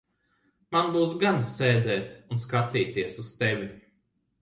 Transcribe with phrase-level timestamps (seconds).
[0.75, 3.73] Man būs gana sēdēt un skatīties uz tevi.